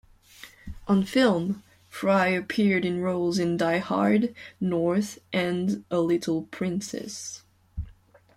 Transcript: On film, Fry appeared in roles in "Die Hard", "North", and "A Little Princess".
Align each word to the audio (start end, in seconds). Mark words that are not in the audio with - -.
On 0.87 1.03
film, 1.05 1.61
Fry 1.87 2.29
appeared 2.29 2.85
in 2.85 3.01
roles 3.01 3.37
in 3.37 3.55
"Die 3.55 3.77
Hard", 3.77 4.33
"North", 4.59 5.19
and 5.31 5.85
"A 5.91 5.99
Little 5.99 6.47
Princess". 6.49 7.43